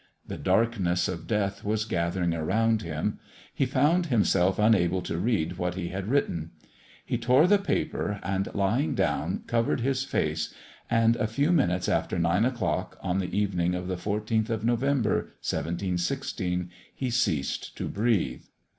The 0.25 0.39
darkness 0.39 1.07
of 1.07 1.27
death 1.27 1.63
was 1.63 1.85
gathering 1.85 2.33
around 2.33 2.81
him. 2.81 3.19
He 3.53 3.67
found 3.67 4.07
himself 4.07 4.57
unable 4.57 5.03
to 5.03 5.19
read 5.19 5.59
what 5.59 5.75
he 5.75 5.89
had 5.89 6.07
written. 6.07 6.53
He 7.05 7.19
tore 7.19 7.45
the 7.45 7.59
paper, 7.59 8.19
and, 8.23 8.49
lying 8.55 8.95
down, 8.95 9.43
covered 9.45 9.81
his 9.81 10.03
face, 10.03 10.55
and 10.89 11.17
a 11.17 11.27
few 11.27 11.51
minutes 11.51 11.87
after 11.87 12.17
9 12.17 12.45
o'clock, 12.45 12.97
on 13.01 13.19
the 13.19 13.37
evening 13.37 13.75
of 13.75 13.87
the 13.87 13.93
14th 13.95 14.49
of 14.49 14.65
November, 14.65 15.17
1716, 15.47 16.71
he 16.95 17.11
ceased 17.11 17.77
to 17.77 17.87
breathe! 17.87 18.45